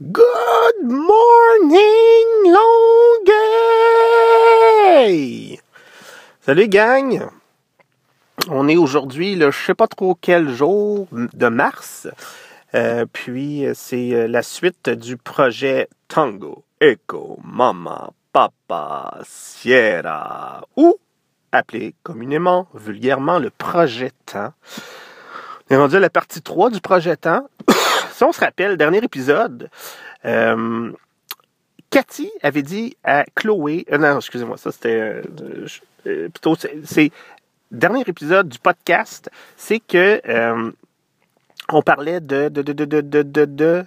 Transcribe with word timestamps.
Good 0.00 0.80
morning, 0.84 1.76
Longueuil! 5.04 5.60
Salut, 6.40 6.68
gang! 6.68 7.28
On 8.48 8.68
est 8.68 8.78
aujourd'hui 8.78 9.36
le 9.36 9.50
je 9.50 9.66
sais 9.66 9.74
pas 9.74 9.86
trop 9.86 10.16
quel 10.18 10.48
jour 10.48 11.08
de 11.12 11.48
mars. 11.48 12.08
Euh, 12.74 13.04
puis 13.12 13.66
c'est 13.74 14.14
euh, 14.14 14.26
la 14.26 14.42
suite 14.42 14.88
du 14.88 15.18
projet 15.18 15.90
Tango, 16.08 16.64
Echo, 16.80 17.38
Mama, 17.44 18.12
Papa, 18.32 19.18
Sierra, 19.24 20.66
ou 20.74 20.96
appelé 21.52 21.94
communément, 22.02 22.66
vulgairement, 22.72 23.38
le 23.38 23.50
projet 23.50 24.10
Temps. 24.24 24.54
On 25.68 25.74
est 25.74 25.78
rendu 25.78 25.96
à 25.96 26.00
la 26.00 26.08
partie 26.10 26.40
3 26.40 26.70
du 26.70 26.80
projet 26.80 27.14
Temps. 27.16 27.46
Si 28.22 28.26
on 28.26 28.32
se 28.32 28.40
rappelle, 28.40 28.76
dernier 28.76 29.02
épisode, 29.02 29.68
euh, 30.24 30.92
Cathy 31.90 32.30
avait 32.40 32.62
dit 32.62 32.96
à 33.02 33.24
Chloé, 33.34 33.84
euh, 33.90 33.98
non, 33.98 34.18
excusez-moi, 34.18 34.56
ça 34.58 34.70
c'était 34.70 35.24
euh, 36.06 36.28
plutôt, 36.28 36.54
c'est 36.84 37.10
dernier 37.72 38.04
épisode 38.06 38.48
du 38.48 38.60
podcast, 38.60 39.28
c'est 39.56 39.80
que 39.80 40.22
on 41.68 41.82
parlait 41.82 42.20
de 42.20 42.48
de 42.48 42.62
de 42.62 42.72
de 42.72 42.84
de 42.84 43.00
de, 43.00 43.22
de, 43.22 43.44
de 43.44 43.84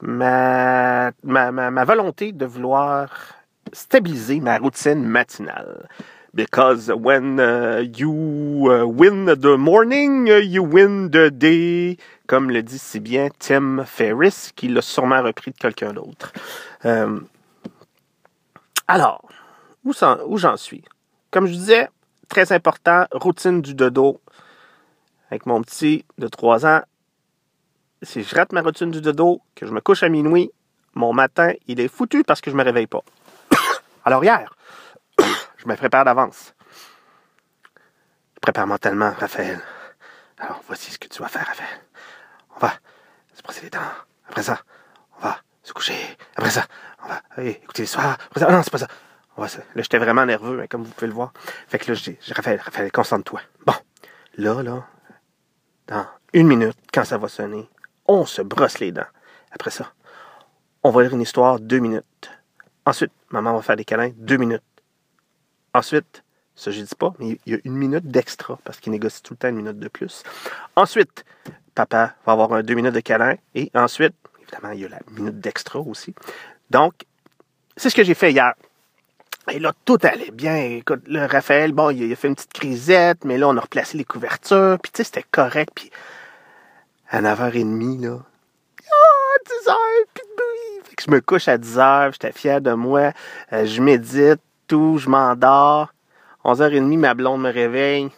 ma, 0.00 1.12
ma, 1.22 1.52
ma, 1.52 1.70
ma 1.70 1.84
volonté 1.84 2.32
de 2.32 2.46
vouloir 2.46 3.36
stabiliser 3.72 4.40
ma 4.40 4.58
routine 4.58 5.04
matinale. 5.04 5.88
Because 6.34 6.90
when 6.90 7.40
uh, 7.40 7.84
you 7.96 8.70
uh, 8.70 8.86
win 8.86 9.26
the 9.26 9.56
morning, 9.56 10.28
uh, 10.28 10.36
you 10.36 10.62
win 10.62 11.10
the 11.10 11.30
day, 11.30 11.96
comme 12.26 12.50
le 12.50 12.62
dit 12.62 12.78
si 12.78 13.00
bien 13.00 13.30
Tim 13.38 13.84
Ferriss, 13.84 14.52
qui 14.54 14.68
l'a 14.68 14.82
sûrement 14.82 15.22
repris 15.22 15.52
de 15.52 15.56
quelqu'un 15.56 15.94
d'autre. 15.94 16.32
Euh, 16.84 17.20
alors, 18.86 19.28
où, 19.84 19.92
j'en 20.38 20.56
suis? 20.56 20.84
Comme 21.30 21.46
je 21.46 21.52
disais, 21.52 21.88
très 22.28 22.52
important, 22.52 23.06
routine 23.12 23.62
du 23.62 23.74
dodo. 23.74 24.20
Avec 25.30 25.44
mon 25.44 25.60
petit 25.62 26.04
de 26.16 26.26
3 26.26 26.66
ans, 26.66 26.80
si 28.02 28.22
je 28.22 28.34
rate 28.34 28.52
ma 28.52 28.62
routine 28.62 28.90
du 28.90 29.00
dodo, 29.00 29.42
que 29.54 29.66
je 29.66 29.72
me 29.72 29.80
couche 29.80 30.02
à 30.02 30.08
minuit, 30.08 30.50
mon 30.94 31.12
matin, 31.12 31.52
il 31.66 31.80
est 31.80 31.88
foutu 31.88 32.24
parce 32.24 32.40
que 32.40 32.50
je 32.50 32.56
me 32.56 32.62
réveille 32.62 32.86
pas. 32.86 33.02
Alors 34.04 34.24
hier, 34.24 34.54
je 35.58 35.66
me 35.66 35.76
prépare 35.76 36.04
d'avance. 36.04 36.54
Je 38.34 38.40
prépare 38.40 38.66
mentalement, 38.66 39.12
Raphaël. 39.18 39.60
Alors, 40.38 40.62
voici 40.66 40.90
ce 40.90 40.98
que 40.98 41.08
tu 41.08 41.20
vas 41.20 41.28
faire, 41.28 41.46
Raphaël. 41.46 41.80
On 42.56 42.60
va 42.60 42.72
se 43.34 43.42
brosser 43.42 43.62
les 43.62 43.70
dents. 43.70 43.80
Après 44.28 44.42
ça, 44.42 44.60
on 45.18 45.22
va 45.22 45.38
se 45.62 45.72
coucher. 45.72 46.16
Après 46.36 46.50
ça, 46.50 46.64
on 47.04 47.08
va 47.08 47.44
écouter 47.44 47.82
l'histoire. 47.82 48.16
Après 48.26 48.40
ça, 48.40 48.50
non, 48.50 48.62
c'est 48.62 48.70
pas 48.70 48.78
ça. 48.78 48.88
On 49.36 49.42
Là, 49.42 49.48
j'étais 49.76 49.98
vraiment 49.98 50.26
nerveux, 50.26 50.60
hein, 50.60 50.66
comme 50.68 50.82
vous 50.82 50.90
pouvez 50.90 51.06
le 51.06 51.12
voir. 51.12 51.32
Fait 51.68 51.78
que 51.78 51.88
là, 51.88 51.94
je 51.94 52.10
dis, 52.10 52.18
Raphaël, 52.32 52.60
Raphaël, 52.60 52.90
concentre-toi. 52.90 53.40
Bon, 53.64 53.74
là, 54.36 54.62
là, 54.62 54.84
dans 55.86 56.06
une 56.32 56.48
minute, 56.48 56.76
quand 56.92 57.04
ça 57.04 57.18
va 57.18 57.28
sonner, 57.28 57.68
on 58.06 58.26
se 58.26 58.42
brosse 58.42 58.80
les 58.80 58.90
dents. 58.90 59.06
Après 59.52 59.70
ça, 59.70 59.92
on 60.82 60.90
va 60.90 61.02
lire 61.02 61.14
une 61.14 61.20
histoire, 61.20 61.60
deux 61.60 61.78
minutes. 61.78 62.30
Ensuite, 62.84 63.12
maman 63.30 63.54
va 63.54 63.62
faire 63.62 63.76
des 63.76 63.84
câlins, 63.84 64.10
deux 64.16 64.38
minutes. 64.38 64.62
Ensuite, 65.78 66.24
ça 66.56 66.72
je 66.72 66.80
dis 66.80 66.94
pas, 66.98 67.14
mais 67.20 67.38
il 67.46 67.52
y 67.52 67.54
a 67.54 67.60
une 67.64 67.76
minute 67.76 68.04
d'extra 68.04 68.58
parce 68.64 68.80
qu'il 68.80 68.90
négocie 68.90 69.22
tout 69.22 69.34
le 69.34 69.38
temps 69.38 69.48
une 69.48 69.56
minute 69.56 69.78
de 69.78 69.86
plus. 69.86 70.24
Ensuite, 70.74 71.24
papa 71.72 72.16
va 72.26 72.32
avoir 72.32 72.64
deux 72.64 72.74
minutes 72.74 72.94
de 72.94 73.00
câlin 73.00 73.36
et 73.54 73.70
ensuite, 73.74 74.14
évidemment, 74.42 74.72
il 74.72 74.80
y 74.80 74.84
a 74.84 74.88
la 74.88 74.98
minute 75.12 75.38
d'extra 75.38 75.78
aussi. 75.78 76.16
Donc, 76.68 76.94
c'est 77.76 77.90
ce 77.90 77.94
que 77.94 78.02
j'ai 78.02 78.14
fait 78.14 78.32
hier. 78.32 78.54
Et 79.52 79.60
là, 79.60 79.72
tout 79.84 79.98
allait 80.02 80.32
bien. 80.32 80.56
Écoute, 80.56 81.04
Raphaël, 81.08 81.70
bon, 81.70 81.90
il 81.90 82.12
a, 82.12 82.16
fait 82.16 82.26
une 82.26 82.34
petite 82.34 82.52
crisette, 82.52 83.24
mais 83.24 83.38
là, 83.38 83.46
on 83.46 83.56
a 83.56 83.60
replacé 83.60 83.96
les 83.96 84.04
couvertures, 84.04 84.78
puis 84.82 84.90
tu 84.90 84.98
sais, 84.98 85.04
c'était 85.04 85.24
correct. 85.30 85.70
Puis 85.76 85.92
à 87.08 87.22
9h30, 87.22 88.02
là, 88.02 88.18
ah, 88.90 89.38
10h, 89.46 89.74
plus 90.12 90.24
de 90.24 90.34
bruit. 90.34 90.88
Fait 90.88 90.96
que 90.96 91.02
je 91.04 91.10
me 91.12 91.20
couche 91.20 91.46
à 91.46 91.56
10h, 91.56 92.14
j'étais 92.14 92.32
fier 92.32 92.60
de 92.60 92.72
moi. 92.72 93.12
Euh, 93.52 93.64
je 93.64 93.80
médite, 93.80 94.40
tout, 94.68 94.98
je 94.98 95.08
m'endors. 95.08 95.92
11h30, 96.44 96.98
ma 96.98 97.14
blonde 97.14 97.42
me 97.42 97.50
réveille. 97.50 98.08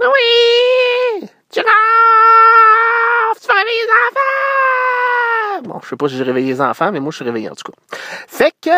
Oui! 0.00 1.28
Tu 1.50 1.60
vas 1.60 3.54
réveiller 3.54 3.80
les 3.84 3.92
enfants! 4.08 5.62
Bon, 5.64 5.80
je 5.82 5.88
sais 5.88 5.96
pas 5.96 6.08
si 6.08 6.16
j'ai 6.16 6.24
réveillé 6.24 6.54
les 6.54 6.60
enfants, 6.60 6.90
mais 6.92 7.00
moi, 7.00 7.10
je 7.10 7.16
suis 7.16 7.24
réveillé 7.24 7.50
en 7.50 7.54
tout 7.54 7.70
cas. 7.70 7.96
Fait 8.26 8.54
que 8.60 8.70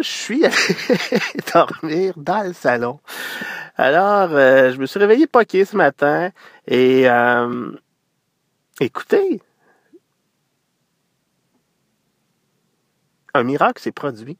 je 0.00 0.08
suis 0.08 0.44
allé 0.44 0.54
dormir 1.52 2.14
dans 2.16 2.42
le 2.46 2.52
salon. 2.52 2.98
Alors, 3.76 4.30
euh, 4.32 4.72
je 4.72 4.78
me 4.78 4.86
suis 4.86 4.98
réveillé 4.98 5.26
poqué 5.26 5.64
ce 5.64 5.76
matin 5.76 6.30
et 6.66 7.08
euh, 7.08 7.72
écoutez, 8.80 9.40
un 13.34 13.42
miracle 13.42 13.82
s'est 13.82 13.92
produit. 13.92 14.38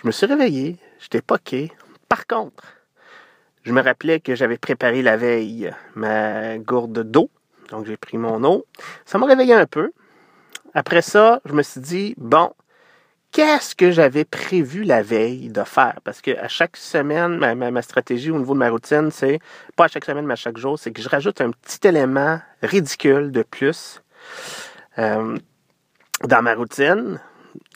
Je 0.00 0.06
me 0.06 0.12
suis 0.12 0.26
réveillé, 0.26 0.76
j'étais 1.00 1.20
poqué. 1.20 1.72
Par 2.08 2.28
contre, 2.28 2.62
je 3.64 3.72
me 3.72 3.82
rappelais 3.82 4.20
que 4.20 4.36
j'avais 4.36 4.56
préparé 4.56 5.02
la 5.02 5.16
veille 5.16 5.72
ma 5.96 6.56
gourde 6.58 7.02
d'eau. 7.02 7.30
Donc, 7.70 7.86
j'ai 7.86 7.96
pris 7.96 8.16
mon 8.16 8.44
eau. 8.44 8.64
Ça 9.04 9.18
m'a 9.18 9.26
réveillé 9.26 9.54
un 9.54 9.66
peu. 9.66 9.90
Après 10.72 11.02
ça, 11.02 11.40
je 11.44 11.52
me 11.52 11.62
suis 11.62 11.80
dit, 11.80 12.14
bon, 12.16 12.52
qu'est-ce 13.32 13.74
que 13.74 13.90
j'avais 13.90 14.24
prévu 14.24 14.84
la 14.84 15.02
veille 15.02 15.48
de 15.48 15.64
faire? 15.64 15.98
Parce 16.04 16.20
que 16.20 16.30
à 16.38 16.46
chaque 16.46 16.76
semaine, 16.76 17.36
ma, 17.56 17.82
stratégie 17.82 18.30
au 18.30 18.38
niveau 18.38 18.54
de 18.54 18.60
ma 18.60 18.70
routine, 18.70 19.10
c'est, 19.10 19.40
pas 19.74 19.86
à 19.86 19.88
chaque 19.88 20.04
semaine, 20.04 20.26
mais 20.26 20.34
à 20.34 20.36
chaque 20.36 20.58
jour, 20.58 20.78
c'est 20.78 20.92
que 20.92 21.02
je 21.02 21.08
rajoute 21.08 21.40
un 21.40 21.50
petit 21.50 21.88
élément 21.88 22.38
ridicule 22.62 23.32
de 23.32 23.42
plus 23.42 24.00
euh, 24.98 25.36
dans 26.22 26.42
ma 26.42 26.54
routine 26.54 27.20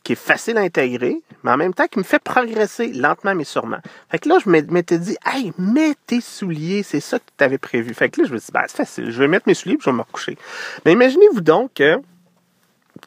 qui 0.02 0.12
est 0.14 0.16
facile 0.16 0.58
à 0.58 0.62
intégrer, 0.62 1.22
mais 1.42 1.50
en 1.52 1.56
même 1.56 1.74
temps 1.74 1.86
qui 1.86 1.98
me 1.98 2.04
fait 2.04 2.18
progresser 2.22 2.88
lentement 2.92 3.34
mais 3.34 3.44
sûrement. 3.44 3.78
Fait 4.10 4.18
que 4.18 4.28
là, 4.28 4.38
je 4.44 4.48
m'é- 4.50 4.62
m'étais 4.62 4.98
dit, 4.98 5.16
hey, 5.24 5.52
mets 5.58 5.94
tes 6.06 6.20
souliers, 6.20 6.82
c'est 6.82 7.00
ça 7.00 7.18
que 7.18 7.24
tu 7.36 7.44
avais 7.44 7.58
prévu. 7.58 7.94
Fait 7.94 8.08
que 8.08 8.20
là, 8.20 8.26
je 8.26 8.32
me 8.32 8.38
suis 8.38 8.46
dit, 8.46 8.52
ben, 8.52 8.64
c'est 8.66 8.76
facile, 8.76 9.10
je 9.10 9.18
vais 9.18 9.28
mettre 9.28 9.46
mes 9.46 9.54
souliers 9.54 9.76
puis 9.76 9.84
je 9.84 9.90
vais 9.90 9.96
me 9.96 10.02
recoucher. 10.02 10.36
Mais 10.84 10.92
imaginez-vous 10.92 11.40
donc 11.40 11.74
que, 11.74 12.00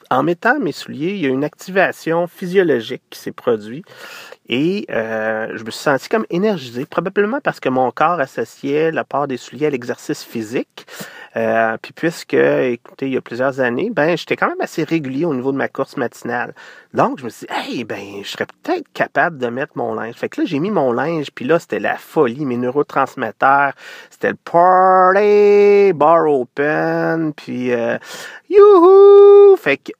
en 0.09 0.23
mettant 0.23 0.59
mes 0.59 0.71
souliers, 0.71 1.11
il 1.13 1.19
y 1.19 1.25
a 1.25 1.29
une 1.29 1.43
activation 1.43 2.27
physiologique 2.27 3.03
qui 3.09 3.19
s'est 3.19 3.31
produite 3.31 3.85
et 4.47 4.85
euh, 4.89 5.47
je 5.55 5.63
me 5.63 5.71
suis 5.71 5.81
senti 5.81 6.09
comme 6.09 6.25
énergisé, 6.29 6.85
probablement 6.85 7.39
parce 7.41 7.59
que 7.59 7.69
mon 7.69 7.91
corps 7.91 8.19
associait 8.19 8.91
la 8.91 9.03
part 9.03 9.27
des 9.27 9.37
souliers 9.37 9.67
à 9.67 9.69
l'exercice 9.69 10.23
physique. 10.23 10.85
Euh, 11.37 11.75
puis 11.81 11.91
puisque, 11.91 12.33
écoutez, 12.33 13.07
il 13.07 13.13
y 13.13 13.17
a 13.17 13.21
plusieurs 13.21 13.59
années, 13.59 13.89
ben 13.91 14.17
j'étais 14.17 14.37
quand 14.37 14.47
même 14.47 14.61
assez 14.61 14.83
régulier 14.83 15.25
au 15.25 15.33
niveau 15.33 15.51
de 15.51 15.57
ma 15.57 15.67
course 15.67 15.97
matinale. 15.97 16.53
Donc, 16.93 17.19
je 17.19 17.25
me 17.25 17.29
suis 17.29 17.45
dit, 17.47 17.53
hey, 17.53 17.83
ben, 17.83 18.23
je 18.23 18.29
serais 18.29 18.45
peut-être 18.63 18.85
capable 18.93 19.37
de 19.37 19.47
mettre 19.47 19.73
mon 19.75 19.93
linge. 19.93 20.15
Fait 20.15 20.29
que 20.29 20.41
là, 20.41 20.47
j'ai 20.47 20.59
mis 20.59 20.71
mon 20.71 20.93
linge, 20.93 21.31
puis 21.35 21.43
là, 21.43 21.59
c'était 21.59 21.79
la 21.79 21.97
folie, 21.97 22.45
mes 22.45 22.57
neurotransmetteurs, 22.57 23.73
c'était 24.09 24.29
le 24.29 24.37
party, 24.45 25.93
bar 25.93 26.25
open, 26.25 27.33
puis 27.33 27.73
euh, 27.73 27.97
youhou! 28.49 29.57
Fait 29.57 29.77
que 29.77 29.91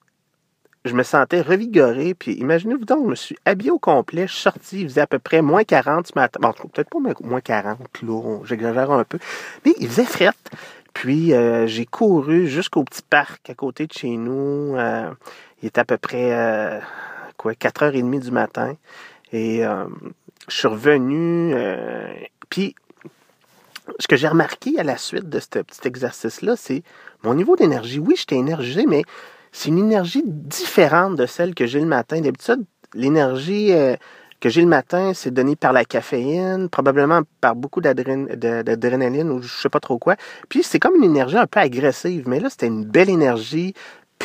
je 0.86 0.94
me 0.94 1.02
sentais 1.02 1.40
revigoré, 1.40 2.14
puis 2.14 2.32
imaginez-vous 2.34 2.84
donc, 2.84 3.04
je 3.04 3.10
me 3.10 3.14
suis 3.14 3.36
habillé 3.44 3.70
au 3.70 3.78
complet, 3.78 4.26
sorti, 4.28 4.82
il 4.82 4.88
faisait 4.88 5.00
à 5.02 5.06
peu 5.06 5.18
près 5.18 5.42
moins 5.42 5.64
40 5.64 6.06
ce 6.06 6.12
matin. 6.14 6.38
Bon, 6.40 6.52
peut-être 6.52 6.88
pas 6.88 6.98
moins 7.20 7.40
40, 7.40 7.78
là, 8.02 8.38
j'exagère 8.44 8.90
un 8.90 9.04
peu, 9.04 9.18
mais 9.64 9.74
il 9.78 9.88
faisait 9.88 10.04
fret. 10.04 10.30
Puis 10.96 11.34
euh, 11.34 11.66
j'ai 11.66 11.84
couru 11.84 12.48
jusqu'au 12.48 12.82
petit 12.82 13.02
parc 13.02 13.50
à 13.50 13.54
côté 13.54 13.86
de 13.86 13.92
chez 13.92 14.16
nous. 14.16 14.76
Euh, 14.76 15.10
il 15.60 15.66
était 15.68 15.82
à 15.82 15.84
peu 15.84 15.98
près 15.98 16.32
euh, 16.32 16.80
quoi, 17.36 17.52
4h30 17.52 18.18
du 18.18 18.30
matin. 18.30 18.76
Et 19.30 19.62
euh, 19.66 19.84
je 20.48 20.56
suis 20.56 20.68
revenu. 20.68 21.52
euh, 21.54 22.10
puis 22.48 22.74
ce 23.98 24.08
que 24.08 24.16
j'ai 24.16 24.26
remarqué 24.26 24.78
à 24.78 24.84
la 24.84 24.96
suite 24.96 25.28
de 25.28 25.38
ce 25.38 25.58
petit 25.58 25.86
exercice-là, 25.86 26.56
c'est 26.56 26.82
mon 27.22 27.34
niveau 27.34 27.56
d'énergie. 27.56 27.98
Oui, 27.98 28.14
j'étais 28.16 28.36
énergisé, 28.36 28.86
mais 28.86 29.02
c'est 29.52 29.68
une 29.68 29.78
énergie 29.78 30.22
différente 30.24 31.16
de 31.16 31.26
celle 31.26 31.54
que 31.54 31.66
j'ai 31.66 31.80
le 31.80 31.86
matin. 31.86 32.22
D'habitude, 32.22 32.64
l'énergie 32.94 33.74
euh, 33.74 33.96
que 34.40 34.48
j'ai 34.48 34.60
le 34.60 34.66
matin, 34.66 35.12
c'est 35.14 35.30
donné 35.30 35.56
par 35.56 35.72
la 35.72 35.84
caféine, 35.84 36.68
probablement 36.68 37.22
par 37.40 37.56
beaucoup 37.56 37.80
d'adrénaline 37.80 39.30
ou 39.30 39.42
je 39.42 39.60
sais 39.60 39.68
pas 39.68 39.80
trop 39.80 39.98
quoi. 39.98 40.16
Puis 40.48 40.62
c'est 40.62 40.78
comme 40.78 40.96
une 40.96 41.04
énergie 41.04 41.38
un 41.38 41.46
peu 41.46 41.60
agressive, 41.60 42.28
mais 42.28 42.40
là, 42.40 42.50
c'était 42.50 42.66
une 42.66 42.84
belle 42.84 43.10
énergie 43.10 43.74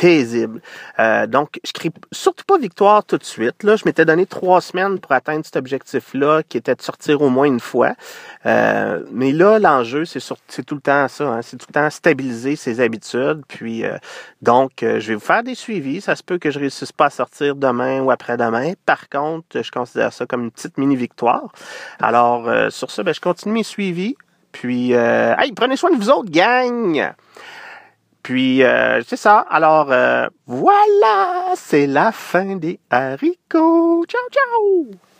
paisible. 0.02 0.60
Euh, 0.98 1.28
donc, 1.28 1.60
je 1.64 1.72
crie 1.72 1.92
surtout 2.10 2.44
pas 2.44 2.58
victoire 2.58 3.04
tout 3.04 3.18
de 3.18 3.24
suite. 3.24 3.62
Là, 3.62 3.76
je 3.76 3.84
m'étais 3.86 4.04
donné 4.04 4.26
trois 4.26 4.60
semaines 4.60 4.98
pour 4.98 5.12
atteindre 5.12 5.44
cet 5.44 5.54
objectif-là, 5.54 6.42
qui 6.42 6.58
était 6.58 6.74
de 6.74 6.82
sortir 6.82 7.22
au 7.22 7.28
moins 7.28 7.46
une 7.46 7.60
fois. 7.60 7.92
Euh, 8.44 9.04
mais 9.12 9.30
là, 9.30 9.60
l'enjeu, 9.60 10.04
c'est 10.04 10.64
tout 10.64 10.74
le 10.74 10.80
temps 10.80 11.06
ça. 11.06 11.28
Hein, 11.28 11.42
c'est 11.42 11.56
tout 11.56 11.66
le 11.68 11.74
temps 11.74 11.88
stabiliser 11.88 12.56
ses 12.56 12.80
habitudes. 12.80 13.42
Puis, 13.46 13.84
euh, 13.84 13.96
donc, 14.40 14.72
je 14.80 15.06
vais 15.06 15.14
vous 15.14 15.20
faire 15.20 15.44
des 15.44 15.54
suivis. 15.54 16.00
Ça 16.00 16.16
se 16.16 16.24
peut 16.24 16.38
que 16.38 16.50
je 16.50 16.58
réussisse 16.58 16.90
pas 16.90 17.06
à 17.06 17.10
sortir 17.10 17.54
demain 17.54 18.00
ou 18.00 18.10
après-demain. 18.10 18.72
Par 18.84 19.08
contre, 19.08 19.62
je 19.62 19.70
considère 19.70 20.12
ça 20.12 20.26
comme 20.26 20.42
une 20.42 20.50
petite 20.50 20.78
mini 20.78 20.96
victoire. 20.96 21.52
Alors, 22.00 22.50
sur 22.72 22.90
ça, 22.90 23.04
ben, 23.04 23.14
je 23.14 23.20
continue 23.20 23.54
mes 23.54 23.62
suivis. 23.62 24.16
Puis, 24.50 24.90
hey, 24.92 25.52
prenez 25.52 25.76
soin 25.76 25.92
de 25.92 25.96
vous 25.96 26.10
autres, 26.10 26.30
gang! 26.30 27.14
Puis, 28.22 28.62
euh, 28.62 29.02
c'est 29.06 29.16
ça. 29.16 29.38
Alors, 29.50 29.90
euh, 29.90 30.28
voilà, 30.46 31.54
c'est 31.56 31.86
la 31.86 32.12
fin 32.12 32.56
des 32.56 32.78
haricots. 32.90 34.04
Ciao, 34.06 34.28
ciao! 34.30 35.11